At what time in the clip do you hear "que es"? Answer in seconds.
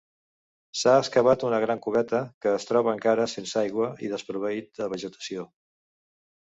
2.47-2.67